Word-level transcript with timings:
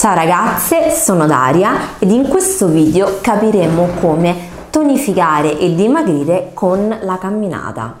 Ciao 0.00 0.14
ragazze, 0.14 0.92
sono 0.92 1.26
Daria 1.26 1.98
ed 1.98 2.10
in 2.10 2.26
questo 2.26 2.68
video 2.68 3.18
capiremo 3.20 3.86
come 4.00 4.48
tonificare 4.70 5.58
e 5.58 5.74
dimagrire 5.74 6.52
con 6.54 7.00
la 7.02 7.18
camminata. 7.18 7.96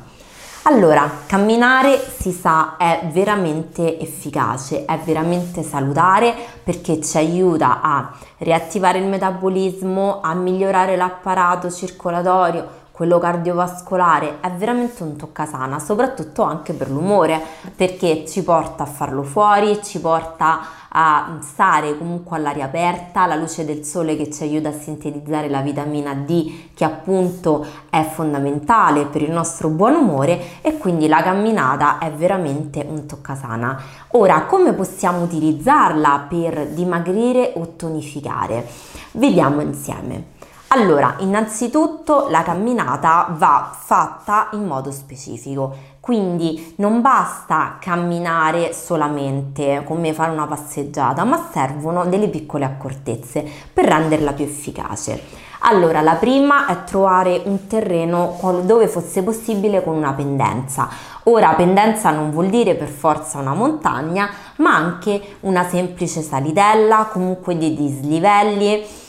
Allora, 0.62 1.10
camminare 1.26 2.02
si 2.16 2.32
sa 2.32 2.78
è 2.78 3.10
veramente 3.12 4.00
efficace, 4.00 4.86
è 4.86 4.98
veramente 5.04 5.62
salutare 5.62 6.34
perché 6.64 7.02
ci 7.02 7.18
aiuta 7.18 7.82
a 7.82 8.10
riattivare 8.38 8.98
il 8.98 9.06
metabolismo, 9.06 10.20
a 10.22 10.32
migliorare 10.32 10.96
l'apparato 10.96 11.70
circolatorio, 11.70 12.79
quello 13.00 13.18
cardiovascolare 13.18 14.40
è 14.40 14.50
veramente 14.50 15.02
un 15.02 15.16
toccasana, 15.16 15.78
soprattutto 15.78 16.42
anche 16.42 16.74
per 16.74 16.90
l'umore, 16.90 17.40
perché 17.74 18.26
ci 18.28 18.42
porta 18.42 18.82
a 18.82 18.86
farlo 18.86 19.22
fuori, 19.22 19.82
ci 19.82 19.98
porta 20.02 20.60
a 20.86 21.38
stare 21.40 21.96
comunque 21.96 22.36
all'aria 22.36 22.66
aperta, 22.66 23.24
la 23.24 23.36
luce 23.36 23.64
del 23.64 23.86
sole 23.86 24.18
che 24.18 24.30
ci 24.30 24.42
aiuta 24.42 24.68
a 24.68 24.78
sintetizzare 24.78 25.48
la 25.48 25.62
vitamina 25.62 26.12
D 26.12 26.74
che 26.74 26.84
appunto 26.84 27.64
è 27.88 28.02
fondamentale 28.02 29.06
per 29.06 29.22
il 29.22 29.30
nostro 29.30 29.70
buon 29.70 29.94
umore 29.94 30.60
e 30.60 30.76
quindi 30.76 31.08
la 31.08 31.22
camminata 31.22 31.96
è 31.96 32.12
veramente 32.12 32.84
un 32.86 33.06
toccasana. 33.06 33.80
Ora, 34.08 34.42
come 34.42 34.74
possiamo 34.74 35.22
utilizzarla 35.22 36.26
per 36.28 36.66
dimagrire 36.66 37.54
o 37.56 37.76
tonificare? 37.76 38.68
Vediamo 39.12 39.62
insieme. 39.62 40.38
Allora, 40.72 41.16
innanzitutto 41.18 42.28
la 42.30 42.44
camminata 42.44 43.26
va 43.36 43.72
fatta 43.76 44.50
in 44.52 44.68
modo 44.68 44.92
specifico, 44.92 45.74
quindi 45.98 46.74
non 46.76 47.00
basta 47.00 47.78
camminare 47.80 48.72
solamente 48.72 49.82
come 49.84 50.12
fare 50.12 50.30
una 50.30 50.46
passeggiata, 50.46 51.24
ma 51.24 51.48
servono 51.52 52.04
delle 52.04 52.28
piccole 52.28 52.66
accortezze 52.66 53.44
per 53.72 53.84
renderla 53.86 54.32
più 54.32 54.44
efficace. 54.44 55.48
Allora, 55.62 56.02
la 56.02 56.14
prima 56.14 56.66
è 56.66 56.84
trovare 56.84 57.42
un 57.46 57.66
terreno 57.66 58.38
dove 58.62 58.86
fosse 58.86 59.24
possibile 59.24 59.82
con 59.82 59.96
una 59.96 60.12
pendenza. 60.12 60.88
Ora, 61.24 61.52
pendenza 61.54 62.12
non 62.12 62.30
vuol 62.30 62.46
dire 62.46 62.76
per 62.76 62.88
forza 62.88 63.38
una 63.38 63.54
montagna, 63.54 64.30
ma 64.58 64.76
anche 64.76 65.20
una 65.40 65.68
semplice 65.68 66.22
salitella, 66.22 67.08
comunque 67.10 67.58
dei 67.58 67.74
dislivelli 67.74 69.08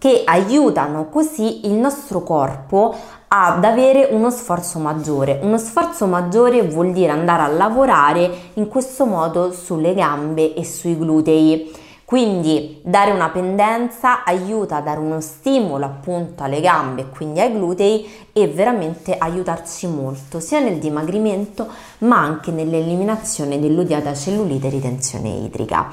che 0.00 0.22
aiutano 0.24 1.10
così 1.10 1.66
il 1.66 1.74
nostro 1.74 2.22
corpo 2.22 2.94
ad 3.28 3.62
avere 3.62 4.08
uno 4.12 4.30
sforzo 4.30 4.78
maggiore. 4.78 5.38
Uno 5.42 5.58
sforzo 5.58 6.06
maggiore 6.06 6.62
vuol 6.62 6.92
dire 6.92 7.12
andare 7.12 7.42
a 7.42 7.48
lavorare 7.48 8.30
in 8.54 8.66
questo 8.68 9.04
modo 9.04 9.52
sulle 9.52 9.92
gambe 9.92 10.54
e 10.54 10.64
sui 10.64 10.96
glutei. 10.96 11.70
Quindi 12.06 12.80
dare 12.82 13.10
una 13.10 13.28
pendenza 13.28 14.24
aiuta 14.24 14.76
a 14.76 14.80
dare 14.80 14.98
uno 15.00 15.20
stimolo 15.20 15.84
appunto 15.84 16.44
alle 16.44 16.62
gambe 16.62 17.02
e 17.02 17.08
quindi 17.10 17.40
ai 17.40 17.52
glutei 17.52 18.08
e 18.32 18.48
veramente 18.48 19.14
aiutarci 19.18 19.86
molto 19.86 20.40
sia 20.40 20.60
nel 20.60 20.78
dimagrimento 20.78 21.68
ma 21.98 22.18
anche 22.20 22.52
nell'eliminazione 22.52 23.60
dell'odiata 23.60 24.14
cellulite 24.14 24.68
e 24.68 24.70
ritenzione 24.70 25.28
idrica. 25.28 25.88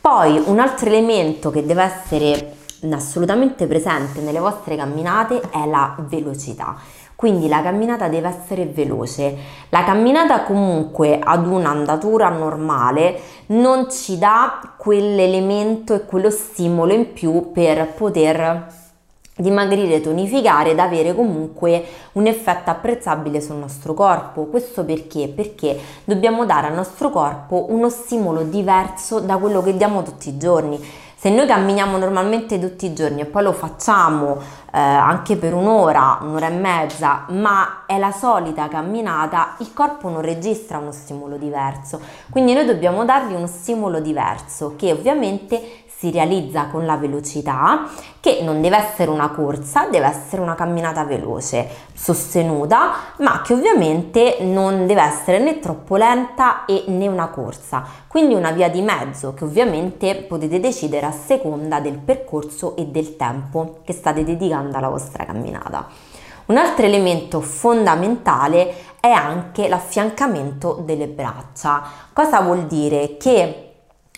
Poi 0.00 0.42
un 0.46 0.58
altro 0.58 0.88
elemento 0.88 1.50
che 1.50 1.64
deve 1.64 1.82
essere 1.82 2.56
assolutamente 2.90 3.66
presente 3.66 4.20
nelle 4.20 4.40
vostre 4.40 4.76
camminate 4.76 5.40
è 5.50 5.66
la 5.66 5.94
velocità. 5.98 6.76
Quindi 7.14 7.46
la 7.46 7.62
camminata 7.62 8.08
deve 8.08 8.28
essere 8.28 8.66
veloce. 8.66 9.36
La 9.68 9.84
camminata 9.84 10.42
comunque 10.42 11.20
ad 11.22 11.46
un'andatura 11.46 12.28
normale 12.30 13.20
non 13.46 13.88
ci 13.90 14.18
dà 14.18 14.74
quell'elemento 14.76 15.94
e 15.94 16.04
quello 16.04 16.30
stimolo 16.30 16.92
in 16.92 17.12
più 17.12 17.52
per 17.52 17.92
poter 17.94 18.80
dimagrire, 19.36 20.00
tonificare 20.00 20.70
ed 20.70 20.78
avere 20.78 21.14
comunque 21.14 21.84
un 22.12 22.26
effetto 22.26 22.70
apprezzabile 22.70 23.40
sul 23.40 23.56
nostro 23.56 23.94
corpo. 23.94 24.46
Questo 24.46 24.84
perché? 24.84 25.28
Perché 25.28 25.78
dobbiamo 26.04 26.44
dare 26.44 26.66
al 26.66 26.74
nostro 26.74 27.10
corpo 27.10 27.66
uno 27.68 27.88
stimolo 27.88 28.42
diverso 28.42 29.20
da 29.20 29.36
quello 29.36 29.62
che 29.62 29.76
diamo 29.76 30.02
tutti 30.02 30.28
i 30.28 30.38
giorni. 30.38 30.78
Se 31.22 31.30
noi 31.30 31.46
camminiamo 31.46 31.98
normalmente 31.98 32.58
tutti 32.58 32.86
i 32.86 32.94
giorni 32.94 33.20
e 33.20 33.26
poi 33.26 33.44
lo 33.44 33.52
facciamo 33.52 34.42
eh, 34.74 34.78
anche 34.78 35.36
per 35.36 35.52
un'ora, 35.52 36.18
un'ora 36.22 36.46
e 36.46 36.50
mezza, 36.50 37.26
ma 37.28 37.84
è 37.84 37.98
la 37.98 38.10
solita 38.10 38.68
camminata, 38.68 39.56
il 39.58 39.72
corpo 39.74 40.08
non 40.08 40.22
registra 40.22 40.78
uno 40.78 40.92
stimolo 40.92 41.36
diverso. 41.36 42.00
Quindi 42.30 42.54
noi 42.54 42.64
dobbiamo 42.64 43.04
dargli 43.04 43.34
uno 43.34 43.46
stimolo 43.46 44.00
diverso 44.00 44.74
che 44.76 44.92
ovviamente 44.92 45.82
si 46.02 46.10
realizza 46.10 46.66
con 46.66 46.84
la 46.84 46.96
velocità 46.96 47.88
che 48.18 48.40
non 48.42 48.60
deve 48.60 48.76
essere 48.76 49.08
una 49.08 49.30
corsa, 49.30 49.86
deve 49.88 50.06
essere 50.06 50.42
una 50.42 50.56
camminata 50.56 51.04
veloce, 51.04 51.68
sostenuta, 51.92 52.92
ma 53.18 53.40
che 53.40 53.52
ovviamente 53.52 54.38
non 54.40 54.86
deve 54.86 55.02
essere 55.02 55.38
né 55.38 55.60
troppo 55.60 55.96
lenta 55.96 56.64
e 56.64 56.84
né 56.88 57.06
una 57.06 57.28
corsa. 57.28 57.84
Quindi 58.08 58.34
una 58.34 58.50
via 58.50 58.68
di 58.68 58.80
mezzo 58.80 59.32
che 59.34 59.44
ovviamente 59.44 60.16
potete 60.16 60.58
decidere 60.58 61.06
a 61.06 61.12
seconda 61.12 61.78
del 61.78 61.98
percorso 61.98 62.74
e 62.76 62.86
del 62.86 63.16
tempo 63.16 63.78
che 63.84 63.92
state 63.92 64.24
dedicando 64.24 64.61
alla 64.70 64.88
vostra 64.88 65.24
camminata. 65.24 65.86
Un 66.46 66.56
altro 66.56 66.84
elemento 66.84 67.40
fondamentale 67.40 68.74
è 69.00 69.10
anche 69.10 69.68
l'affiancamento 69.68 70.82
delle 70.84 71.06
braccia. 71.08 71.82
Cosa 72.12 72.40
vuol 72.40 72.66
dire? 72.66 73.16
Che 73.16 73.72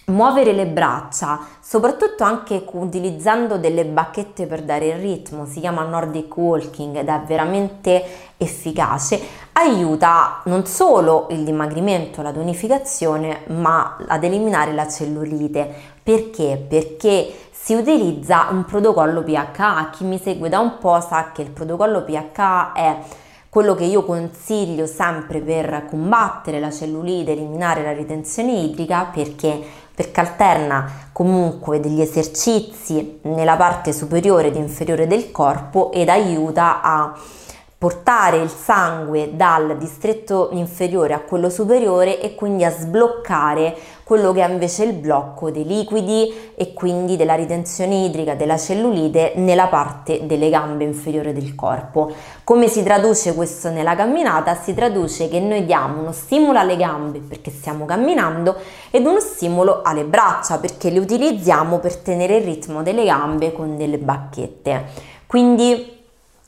muovere 0.07 0.53
le 0.53 0.67
braccia, 0.67 1.41
soprattutto 1.61 2.25
anche 2.25 2.63
utilizzando 2.73 3.57
delle 3.57 3.85
bacchette 3.87 4.47
per 4.47 4.63
dare 4.63 4.89
il 4.89 4.97
ritmo, 4.97 5.47
si 5.47 5.61
chiama 5.61 5.85
Nordic 5.85 6.37
Walking 6.37 6.97
ed 6.97 7.09
è 7.09 7.21
veramente 7.27 8.05
efficace, 8.37 9.19
aiuta 9.53 10.43
non 10.45 10.67
solo 10.67 11.29
il 11.31 11.45
dimagrimento, 11.45 12.21
la 12.21 12.33
tonificazione, 12.33 13.45
ma 13.49 13.97
ad 14.07 14.25
eliminare 14.25 14.73
la 14.73 14.89
cellulite. 14.89 15.93
Perché? 16.03 16.63
Perché 16.69 17.33
si 17.65 17.73
utilizza 17.73 18.49
un 18.51 18.67
protocollo 18.67 19.23
PHA. 19.23 19.89
Chi 19.91 20.05
mi 20.05 20.19
segue 20.19 20.51
da 20.51 20.59
un 20.59 20.77
po' 20.77 21.01
sa 21.01 21.33
che 21.33 21.41
il 21.41 21.49
protocollo 21.49 22.05
PHA 22.05 22.73
è 22.75 22.99
quello 23.49 23.75
che 23.75 23.85
io 23.85 24.05
consiglio 24.05 24.85
sempre 24.85 25.41
per 25.41 25.87
combattere 25.89 26.61
la 26.61 26.71
cellulite, 26.71 27.33
eliminare 27.33 27.83
la 27.83 27.93
ritenzione 27.93 28.53
idrica, 28.53 29.09
perché 29.11 29.63
perché 29.95 30.21
alterna 30.21 31.09
comunque 31.13 31.81
degli 31.81 32.03
esercizi 32.03 33.21
nella 33.23 33.57
parte 33.57 33.95
superiore 33.95 34.49
ed 34.49 34.57
inferiore 34.57 35.07
del 35.07 35.31
corpo 35.31 35.91
ed 35.91 36.11
aiuta 36.11 36.83
a 36.83 37.15
portare 37.85 38.39
il 38.39 38.49
sangue 38.49 39.37
dal 39.37 39.77
distretto 39.77 40.49
inferiore 40.53 41.13
a 41.13 41.21
quello 41.21 41.51
superiore 41.51 42.19
e 42.19 42.35
quindi 42.35 42.65
a 42.65 42.71
sbloccare 42.71 43.77
quello 44.05 44.33
che 44.33 44.43
è 44.43 44.51
invece 44.51 44.85
il 44.85 44.95
blocco 44.95 45.51
dei 45.51 45.67
liquidi 45.67 46.33
e 46.55 46.73
quindi 46.73 47.19
della 47.19 47.35
ritenzione 47.35 48.07
idrica 48.07 48.35
della 48.35 48.57
cellulite 48.57 49.35
nella 49.37 49.67
parte 49.67 50.25
delle 50.25 50.49
gambe 50.49 50.85
inferiore 50.85 51.35
del 51.35 51.55
corpo. 51.55 52.11
Come 52.43 52.69
si 52.69 52.83
traduce 52.83 53.35
questo 53.35 53.69
nella 53.69 53.95
camminata? 53.95 54.55
Si 54.55 54.73
traduce 54.73 55.29
che 55.29 55.41
noi 55.41 55.67
diamo 55.67 56.01
uno 56.01 56.13
stimolo 56.13 56.59
alle 56.59 56.79
gambe 56.79 57.19
perché 57.19 57.51
stiamo 57.51 57.85
camminando 57.85 58.57
ed 58.91 59.05
uno 59.05 59.21
stimolo 59.21 59.83
alle 59.83 60.05
braccia 60.05 60.57
perché 60.57 60.89
le 60.89 61.01
utilizziamo 61.01 61.81
per 61.81 61.97
tenere 61.97 62.37
il 62.37 62.45
ritmo 62.45 62.83
delle 62.83 63.05
gambe 63.05 63.53
con 63.53 63.77
delle 63.77 63.99
bacchette. 63.99 65.13
Quindi 65.27 65.94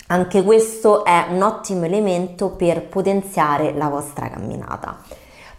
anche 0.09 0.43
questo 0.43 1.05
è 1.05 1.27
un 1.31 1.43
ottimo 1.43 1.85
elemento 1.85 2.51
per 2.51 2.87
potenziare 2.87 3.73
la 3.75 3.89
vostra 3.89 4.29
camminata. 4.29 4.99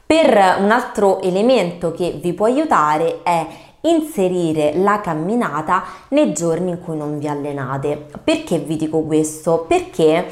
Per 0.05 0.57
un 0.59 0.71
altro 0.71 1.21
elemento 1.21 1.91
che 1.91 2.17
vi 2.21 2.33
può 2.33 2.45
aiutare 2.45 3.23
è 3.23 3.45
inserire 3.81 4.73
la 4.75 5.01
camminata 5.01 5.83
nei 6.09 6.33
giorni 6.33 6.71
in 6.71 6.81
cui 6.81 6.95
non 6.95 7.19
vi 7.19 7.27
allenate. 7.27 8.07
Perché 8.23 8.59
vi 8.59 8.77
dico 8.77 9.01
questo? 9.01 9.65
Perché 9.67 10.25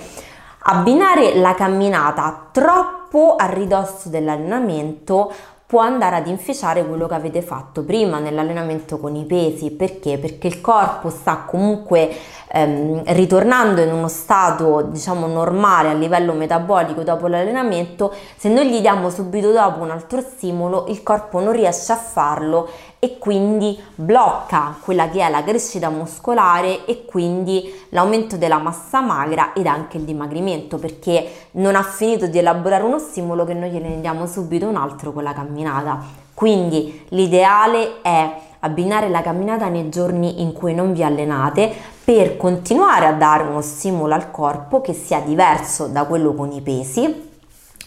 abbinare 0.60 1.36
la 1.36 1.54
camminata 1.54 2.48
troppo 2.52 3.36
a 3.36 3.46
ridosso 3.48 4.10
dell'allenamento 4.10 5.32
può 5.66 5.82
andare 5.82 6.16
ad 6.18 6.28
inficiare 6.28 6.86
quello 6.86 7.08
che 7.08 7.16
avete 7.16 7.42
fatto 7.42 7.84
prima 7.84 8.20
nell'allenamento 8.20 9.00
con 9.00 9.16
i 9.16 9.26
pesi. 9.26 9.72
Perché? 9.72 10.18
Perché 10.18 10.48
il 10.48 10.62
corpo 10.62 11.10
sta 11.10 11.44
comunque 11.46 12.16
ehm, 12.48 13.04
ritornando 13.14 13.82
in 13.82 13.92
uno 13.92 14.08
stato 14.08 14.82
diciamo 14.82 15.28
normale 15.28 15.90
a 15.90 15.94
livello 15.94 16.34
metabolico 16.34 17.04
dopo 17.04 17.28
l'allenamento, 17.28 18.14
se 18.36 18.50
noi 18.50 18.70
gli 18.70 18.80
diamo 18.80 19.10
subito 19.10 19.52
dopo 19.52 19.82
un 19.82 19.92
altro 19.92 20.22
stimolo, 20.22 20.86
il 20.90 21.04
corpo 21.04 21.40
non 21.40 21.54
riesce 21.54 21.92
a 21.92 21.98
farlo 21.98 22.70
e 23.00 23.18
quindi 23.18 23.80
blocca 23.96 24.76
quella 24.82 25.10
che 25.10 25.22
è 25.22 25.30
la 25.30 25.44
crescita 25.44 25.90
muscolare 25.90 26.86
e 26.86 27.06
quindi 27.06 27.72
l'aumento 27.90 28.36
della 28.36 28.58
massa 28.58 29.02
magra 29.02 29.54
ed 29.54 29.68
anche 29.68 29.98
il 29.98 30.04
dimagrimento 30.04 30.78
perché 30.78 31.50
non 31.52 31.76
ha 31.76 31.84
finito 31.84 32.26
di 32.26 32.40
elaborare 32.40 32.84
uno 32.84 33.00
stimolo 33.00 33.46
che 33.46 33.54
noi 33.54 33.70
gliene 33.70 34.02
diamo 34.02 34.26
subito 34.26 34.68
un 34.68 34.76
altro 34.76 35.12
con 35.14 35.24
la 35.24 35.34
camminata. 35.34 36.24
Quindi 36.34 37.06
l'ideale 37.10 38.02
è 38.02 38.34
abbinare 38.60 39.10
la 39.10 39.22
camminata 39.22 39.68
nei 39.70 39.90
giorni 39.90 40.42
in 40.42 40.52
cui 40.52 40.74
non 40.74 40.92
vi 40.92 41.04
allenate 41.04 41.72
per 42.06 42.38
continuare 42.38 43.08
a 43.08 43.14
dare 43.14 43.44
uno 43.44 43.62
stimolo 43.62 44.14
al 44.14 44.30
corpo 44.30 44.80
che 44.80 44.94
sia 44.94 45.22
diverso 45.22 45.88
da 45.88 46.06
quello 46.06 46.36
con 46.36 46.52
i 46.52 46.62
pesi 46.62 47.34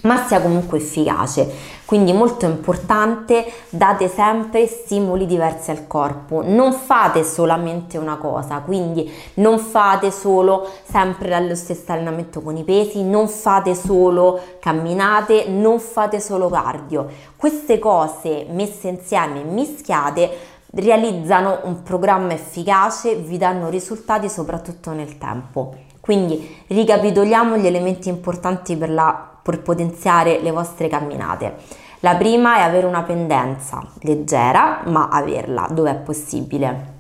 ma 0.03 0.27
sia 0.27 0.41
comunque 0.41 0.79
efficace. 0.79 1.77
Quindi 1.85 2.13
molto 2.13 2.45
importante, 2.45 3.51
date 3.71 4.09
sempre 4.09 4.67
stimoli 4.67 5.25
diversi 5.25 5.71
al 5.71 5.87
corpo, 5.87 6.43
non 6.45 6.73
fate 6.73 7.25
solamente 7.25 7.97
una 7.97 8.17
cosa, 8.17 8.59
quindi 8.59 9.11
non 9.35 9.59
fate 9.59 10.11
solo 10.11 10.69
sempre 10.85 11.41
lo 11.47 11.55
stesso 11.55 11.91
allenamento 11.93 12.43
con 12.43 12.57
i 12.57 12.63
pesi, 12.63 13.03
non 13.03 13.27
fate 13.27 13.75
solo 13.75 14.39
camminate, 14.61 15.47
non 15.49 15.81
fate 15.81 16.21
solo 16.21 16.49
cardio. 16.51 17.07
Queste 17.37 17.79
cose 17.79 18.47
messe 18.51 18.89
insieme, 18.89 19.43
mischiate, 19.43 20.57
realizzano 20.73 21.61
un 21.65 21.83
programma 21.83 22.33
efficace, 22.33 23.17
vi 23.17 23.39
danno 23.39 23.69
risultati 23.69 24.29
soprattutto 24.29 24.93
nel 24.93 25.19
tempo. 25.19 25.75
Quindi 26.01 26.63
ricapitoliamo 26.69 27.57
gli 27.57 27.67
elementi 27.67 28.09
importanti 28.09 28.77
per 28.77 28.91
la 28.91 29.29
per 29.49 29.63
potenziare 29.63 30.41
le 30.43 30.51
vostre 30.51 30.89
camminate. 30.89 31.55
La 32.01 32.17
prima 32.17 32.59
è 32.59 32.61
avere 32.61 32.85
una 32.85 33.03
pendenza 33.03 33.83
leggera, 34.01 34.83
ma 34.85 35.09
averla 35.09 35.69
dove 35.71 35.91
è 35.91 35.95
possibile. 35.95 36.97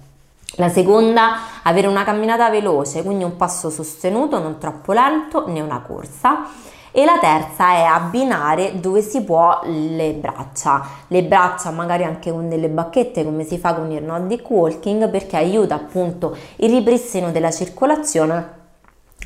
La 0.52 0.70
seconda, 0.70 1.36
avere 1.62 1.88
una 1.88 2.04
camminata 2.04 2.48
veloce, 2.48 3.02
quindi 3.02 3.22
un 3.22 3.36
passo 3.36 3.68
sostenuto, 3.68 4.38
non 4.38 4.56
troppo 4.56 4.94
lento 4.94 5.46
né 5.46 5.60
una 5.60 5.80
corsa. 5.80 6.46
E 6.90 7.04
la 7.04 7.18
terza 7.18 7.74
è 7.74 7.82
abbinare 7.82 8.80
dove 8.80 9.02
si 9.02 9.22
può 9.22 9.60
le 9.64 10.14
braccia, 10.14 10.86
le 11.08 11.22
braccia 11.22 11.70
magari 11.70 12.04
anche 12.04 12.30
con 12.30 12.48
delle 12.48 12.68
bacchette 12.68 13.24
come 13.24 13.44
si 13.44 13.58
fa 13.58 13.74
con 13.74 13.90
il 13.90 14.02
Nordic 14.02 14.48
Walking 14.48 15.10
perché 15.10 15.36
aiuta 15.36 15.74
appunto 15.74 16.36
il 16.56 16.70
ripristino 16.70 17.30
della 17.30 17.50
circolazione 17.50 18.56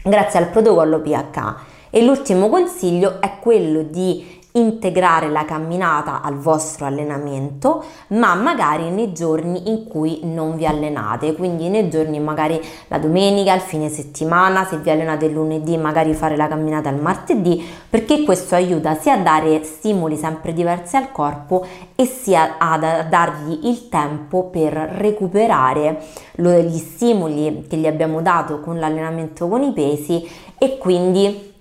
grazie 0.02 0.38
al 0.38 0.48
protocollo 0.48 1.00
PH. 1.00 1.54
E 1.90 2.02
l'ultimo 2.02 2.48
consiglio 2.48 3.20
è 3.20 3.38
quello 3.38 3.82
di 3.82 4.40
integrare 4.52 5.31
la 5.31 5.44
camminata 5.44 6.20
al 6.20 6.37
vostro 6.37 6.84
allenamento, 6.84 7.82
ma 8.08 8.34
magari 8.34 8.90
nei 8.90 9.12
giorni 9.12 9.70
in 9.70 9.87
cui 9.87 10.20
non 10.25 10.56
vi 10.56 10.66
allenate, 10.66 11.34
quindi 11.34 11.69
nei 11.69 11.88
giorni 11.88 12.20
magari 12.20 12.60
la 12.88 12.99
domenica, 12.99 13.54
il 13.54 13.60
fine 13.60 13.88
settimana, 13.88 14.64
se 14.64 14.78
vi 14.78 14.90
allenate 14.90 15.26
il 15.26 15.32
lunedì, 15.32 15.76
magari 15.76 16.12
fare 16.12 16.37
la 16.37 16.49
camminata 16.49 16.90
il 16.90 17.00
martedì, 17.00 17.64
perché 17.88 18.25
questo 18.25 18.54
aiuta 18.54 18.94
sia 18.94 19.14
a 19.14 19.19
dare 19.19 19.62
stimoli 19.64 20.16
sempre 20.16 20.52
diversi 20.52 20.96
al 20.96 21.12
corpo 21.12 21.64
e 21.94 22.05
sia 22.05 22.56
a 22.58 22.76
dargli 23.08 23.66
il 23.66 23.88
tempo 23.88 24.44
per 24.44 24.72
recuperare 24.72 26.02
gli 26.34 26.78
stimoli 26.78 27.66
che 27.69 27.76
gli 27.76 27.87
abbiamo 27.87 28.20
dato 28.20 28.60
con 28.60 28.78
l'allenamento 28.78 29.48
con 29.48 29.62
i 29.62 29.72
pesi 29.72 30.28
e 30.58 30.78
quindi 30.78 31.51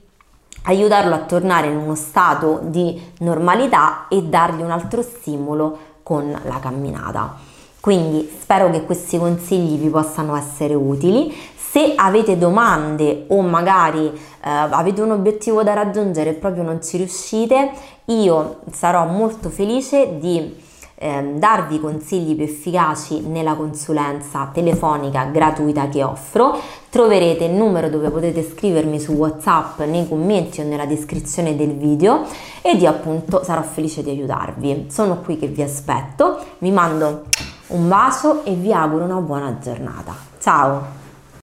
aiutarlo 0.63 1.15
a 1.15 1.19
tornare 1.19 1.67
in 1.67 1.77
uno 1.77 1.95
stato 1.95 2.59
di 2.63 3.01
normalità 3.19 4.07
e 4.07 4.23
dargli 4.23 4.61
un 4.61 4.71
altro 4.71 5.01
stimolo 5.01 5.77
con 6.03 6.31
la 6.43 6.59
camminata. 6.59 7.35
Quindi 7.79 8.29
spero 8.39 8.69
che 8.69 8.85
questi 8.85 9.17
consigli 9.17 9.77
vi 9.77 9.89
possano 9.89 10.35
essere 10.35 10.75
utili. 10.75 11.33
Se 11.55 11.93
avete 11.95 12.37
domande 12.37 13.25
o 13.29 13.41
magari 13.41 14.05
eh, 14.07 14.49
avete 14.49 15.01
un 15.01 15.11
obiettivo 15.11 15.63
da 15.63 15.73
raggiungere 15.73 16.31
e 16.31 16.33
proprio 16.33 16.63
non 16.63 16.83
ci 16.83 16.97
riuscite, 16.97 17.71
io 18.05 18.59
sarò 18.71 19.05
molto 19.05 19.49
felice 19.49 20.19
di 20.19 20.69
ehm, 21.01 21.39
darvi 21.39 21.79
consigli 21.79 22.35
più 22.35 22.43
efficaci 22.43 23.21
nella 23.21 23.55
consulenza 23.55 24.49
telefonica 24.53 25.25
gratuita 25.25 25.89
che 25.89 26.03
offro. 26.03 26.57
Troverete 26.89 27.45
il 27.45 27.53
numero 27.53 27.89
dove 27.89 28.09
potete 28.09 28.47
scrivermi 28.47 28.99
su 28.99 29.13
WhatsApp 29.13 29.79
nei 29.81 30.07
commenti 30.07 30.61
o 30.61 30.63
nella 30.63 30.85
descrizione 30.85 31.55
del 31.55 31.73
video 31.73 32.25
ed 32.61 32.81
io 32.81 32.89
appunto 32.89 33.43
sarò 33.43 33.63
felice 33.63 34.03
di 34.03 34.11
aiutarvi. 34.11 34.87
Sono 34.89 35.17
qui 35.17 35.37
che 35.37 35.47
vi 35.47 35.63
aspetto, 35.63 36.39
vi 36.59 36.71
mando 36.71 37.23
un 37.67 37.87
bacio 37.87 38.43
e 38.45 38.53
vi 38.53 38.71
auguro 38.71 39.05
una 39.05 39.19
buona 39.21 39.57
giornata. 39.59 40.13
Ciao! 40.39 41.00